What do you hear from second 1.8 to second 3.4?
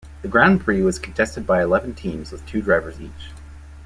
teams with two drivers each.